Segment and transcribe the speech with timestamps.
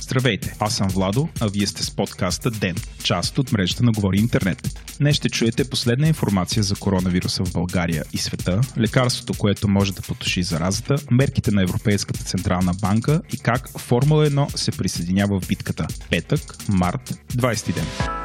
[0.00, 4.18] Здравейте, аз съм Владо, а вие сте с подкаста ДЕН, част от мрежата на Говори
[4.18, 4.80] Интернет.
[4.98, 10.02] Днес ще чуете последна информация за коронавируса в България и света, лекарството, което може да
[10.02, 15.86] потуши заразата, мерките на Европейската Централна банка и как Формула 1 се присъединява в битката.
[16.10, 18.17] Петък, март, 20 ден.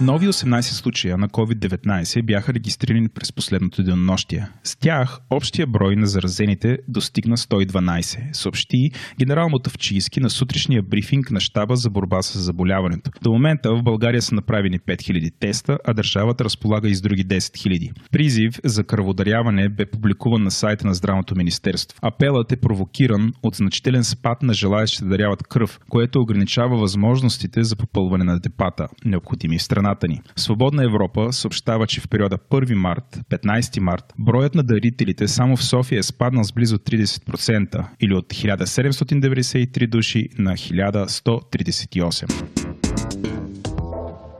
[0.00, 4.48] Нови 18 случая на COVID-19 бяха регистрирани през последното денонощие.
[4.64, 11.40] С тях общия брой на заразените достигна 112, съобщи генерал Мотавчийски на сутрешния брифинг на
[11.40, 13.10] щаба за борба с заболяването.
[13.22, 17.38] До момента в България са направени 5000 теста, а държавата разполага и с други 10
[17.38, 17.92] 000.
[18.12, 21.98] Призив за кръводаряване бе публикуван на сайта на Здравното министерство.
[22.02, 27.76] Апелът е провокиран от значителен спад на желаящи да даряват кръв, което ограничава възможностите за
[27.76, 30.20] попълване на депата, необходими в страна страната ни.
[30.36, 35.64] Свободна Европа съобщава, че в периода 1 март, 15 март, броят на дарителите само в
[35.64, 42.65] София е спаднал с близо 30% или от 1793 души на 1138.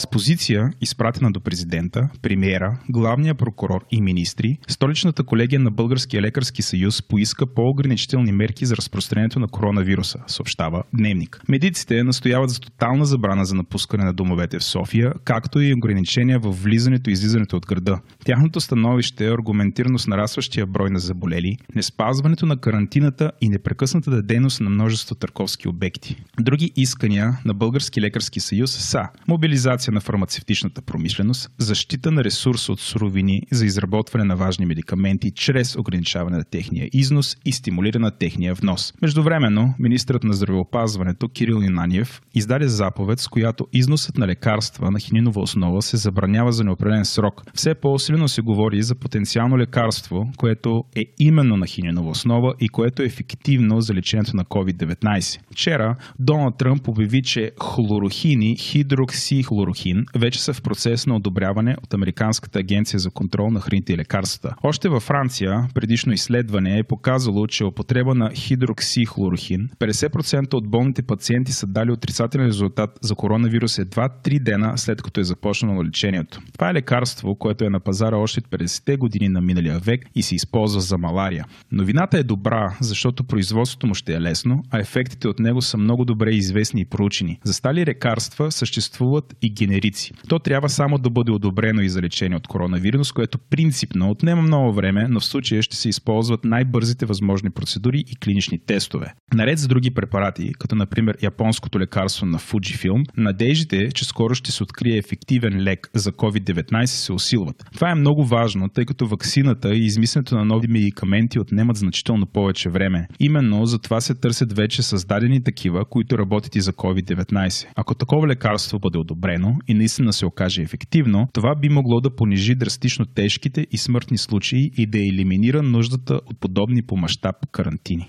[0.00, 6.62] С позиция, изпратена до президента, премиера, главния прокурор и министри, столичната колегия на Българския лекарски
[6.62, 11.40] съюз поиска по-ограничителни мерки за разпространението на коронавируса, съобщава Дневник.
[11.48, 16.50] Медиците настояват за тотална забрана за напускане на домовете в София, както и ограничения в
[16.50, 18.00] влизането и излизането от града.
[18.24, 24.60] Тяхното становище е аргументирано с нарастващия брой на заболели, неспазването на карантината и непрекъснатата дейност
[24.60, 26.16] на множество търговски обекти.
[26.40, 32.80] Други искания на Български лекарски съюз са мобилизация на фармацевтичната промишленост, защита на ресурс от
[32.80, 38.54] суровини за изработване на важни медикаменти чрез ограничаване на техния износ и стимулиране на техния
[38.54, 38.92] внос.
[39.02, 45.40] Междувременно, министрът на здравеопазването Кирил Юнаниев издаде заповед, с която износът на лекарства на хининова
[45.40, 47.42] основа се забранява за неопределен срок.
[47.54, 53.02] Все по-силно се говори за потенциално лекарство, което е именно на хининова основа и което
[53.02, 55.40] е ефективно за лечението на COVID-19.
[55.52, 61.94] Вчера Доналд Тръмп обяви, че хлорохини, хидроксихлорохини Хин вече са в процес на одобряване от
[61.94, 64.54] Американската агенция за контрол на храните и лекарствата.
[64.62, 71.52] Още във Франция предишно изследване е показало, че употреба на хидроксихлорохин 50% от болните пациенти
[71.52, 76.40] са дали отрицателен резултат за коронавирус едва 3 дена след като е започнало лечението.
[76.52, 80.22] Това е лекарство, което е на пазара още от 50-те години на миналия век и
[80.22, 81.44] се използва за малария.
[81.72, 86.04] Новината е добра, защото производството му ще е лесно, а ефектите от него са много
[86.04, 87.38] добре известни и проучени.
[87.44, 90.12] За стали лекарства съществуват и генерици.
[90.28, 94.72] То трябва само да бъде одобрено и за лечение от коронавирус, което принципно отнема много
[94.72, 99.14] време, но в случая ще се използват най-бързите възможни процедури и клинични тестове.
[99.34, 104.62] Наред с други препарати, като например японското лекарство на Fujifilm, надеждите, че скоро ще се
[104.62, 107.64] открие ефективен лек за COVID-19 се усилват.
[107.74, 112.70] Това е много важно, тъй като ваксината и измисленето на нови медикаменти отнемат значително повече
[112.70, 113.06] време.
[113.20, 117.66] Именно за това се търсят вече създадени такива, които работят и за COVID-19.
[117.76, 122.54] Ако такова лекарство бъде одобрено, и наистина се окаже ефективно, това би могло да понижи
[122.54, 128.08] драстично тежките и смъртни случаи и да елиминира нуждата от подобни по мащаб карантини.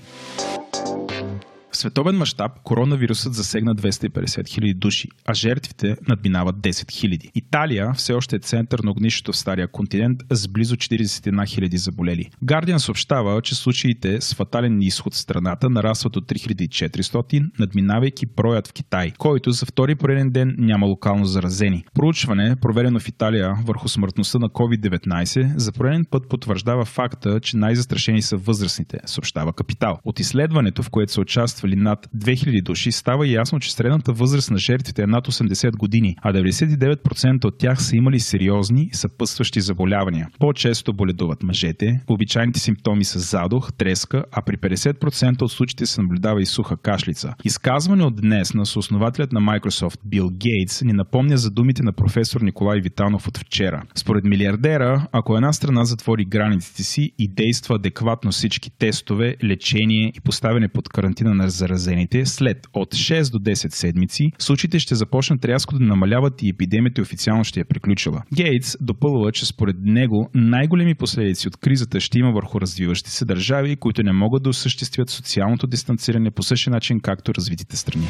[1.71, 7.31] В световен мащаб коронавирусът засегна 250 хиляди души, а жертвите надминават 10 хиляди.
[7.35, 12.29] Италия все още е център на огнището в стария континент с близо 41 хиляди заболели.
[12.43, 18.73] Гардиан съобщава, че случаите с фатален изход в страната нарастват от 3400, надминавайки броят в
[18.73, 21.83] Китай, който за втори пореден ден няма локално заразени.
[21.93, 28.21] Проучване, проведено в Италия върху смъртността на COVID-19, за пореден път потвърждава факта, че най-застрашени
[28.21, 29.99] са възрастните, съобщава Капитал.
[30.05, 34.51] От изследването, в което се участва участвали над 2000 души, става ясно, че средната възраст
[34.51, 40.27] на жертвите е над 80 години, а 99% от тях са имали сериозни съпътстващи заболявания.
[40.39, 46.41] По-често боледуват мъжете, обичайните симптоми са задух, треска, а при 50% от случаите се наблюдава
[46.41, 47.33] и суха кашлица.
[47.43, 52.41] Изказване от днес на съоснователят на Microsoft Бил Гейтс ни напомня за думите на професор
[52.41, 53.83] Николай Витанов от вчера.
[53.95, 60.21] Според милиардера, ако една страна затвори границите си и действа адекватно всички тестове, лечение и
[60.21, 65.77] поставяне под карантина на заразените, след от 6 до 10 седмици, случаите ще започнат рязко
[65.77, 68.21] да намаляват и епидемията официално ще е приключила.
[68.35, 73.75] Гейтс допълва, че според него най-големи последици от кризата ще има върху развиващи се държави,
[73.75, 78.07] които не могат да осъществят социалното дистанциране по същия начин, както развитите страни.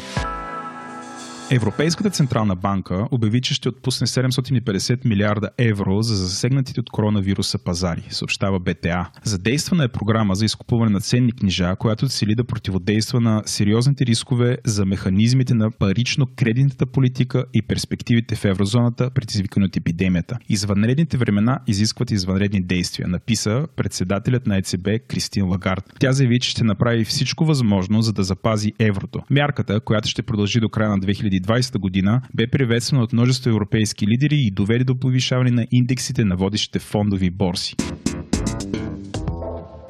[1.53, 8.03] Европейската централна банка обяви, че ще отпусне 750 милиарда евро за засегнатите от коронавируса пазари,
[8.09, 9.09] съобщава БТА.
[9.23, 14.57] Задействана е програма за изкупуване на ценни книжа, която цели да противодейства на сериозните рискове
[14.65, 20.37] за механизмите на парично-кредитната политика и перспективите в еврозоната, предизвикани от епидемията.
[20.49, 25.93] Извънредните времена изискват извънредни действия, написа председателят на ЕЦБ Кристин Лагард.
[25.99, 29.21] Тя заяви, че ще направи всичко възможно, за да запази еврото.
[29.29, 31.40] Мярката, която ще продължи до края на 2020
[31.79, 36.79] година, бе приветствана от множество европейски лидери и доведе до повишаване на индексите на водещите
[36.79, 37.75] фондови борси.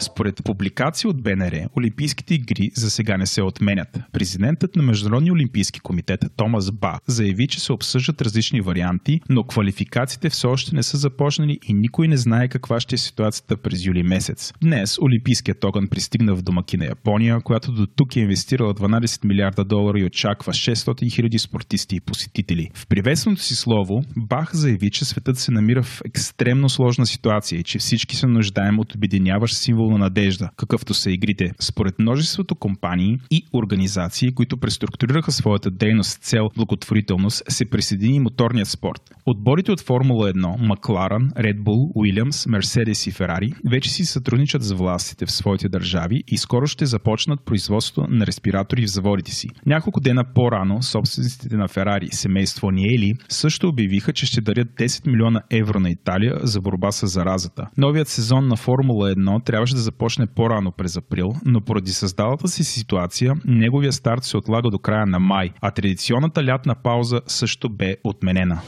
[0.02, 4.00] Според публикации от БНР, Олимпийските игри за сега не се отменят.
[4.12, 10.30] Президентът на Международния олимпийски комитет Томас Ба заяви, че се обсъждат различни варианти, но квалификациите
[10.30, 14.04] все още не са започнали и никой не знае каква ще е ситуацията през юли
[14.04, 14.54] месец.
[14.62, 20.00] Днес Олимпийският огън пристигна в домакина Япония, която до тук е инвестирала 12 милиарда долара
[20.00, 22.70] и очаква 600 хиляди спортисти и посетители.
[22.74, 27.64] В приветственото си слово Бах заяви, че светът се намира в екстремно сложна ситуация и
[27.64, 31.52] че всички се нуждаем от обединяващ символ на надежда, какъвто са игрите.
[31.60, 38.68] Според множеството компании и организации, които преструктурираха своята дейност с цел благотворителност, се присъедини моторният
[38.68, 39.02] спорт.
[39.26, 44.72] Отборите от Формула 1, Макларан, Red Bull, Уилямс, Мерседес и Ферари вече си сътрудничат с
[44.72, 49.48] властите в своите държави и скоро ще започнат производство на респиратори в заводите си.
[49.66, 55.42] Няколко дена по-рано собствениците на Ферари, семейство Ниели, също обявиха, че ще дарят 10 милиона
[55.52, 57.68] евро на Италия за борба с заразата.
[57.78, 62.64] Новият сезон на Формула 1 трябваше да започне по-рано през април, но поради създалата си
[62.64, 67.96] ситуация, неговия старт се отлага до края на май, а традиционната лятна пауза също бе
[68.04, 68.62] отменена.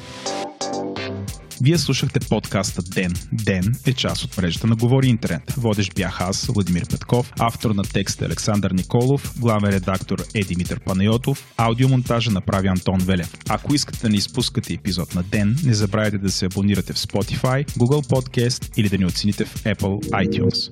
[1.63, 3.13] Вие слушахте подкаста Ден.
[3.31, 5.53] Ден е част от мрежата на Говори Интернет.
[5.57, 11.53] Водещ бях аз, Владимир Петков, автор на текста Александър Николов, главен редактор е Димитър Панайотов,
[11.57, 13.37] аудиомонтажа направи Антон Велев.
[13.49, 17.67] Ако искате да не изпускате епизод на Ден, не забравяйте да се абонирате в Spotify,
[17.67, 20.69] Google Podcast или да ни оцените в Apple iTunes.